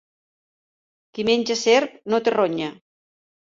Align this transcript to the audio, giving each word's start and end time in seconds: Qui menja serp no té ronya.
Qui 1.19 1.27
menja 1.29 1.59
serp 1.65 2.01
no 2.15 2.23
té 2.29 2.35
ronya. 2.39 2.75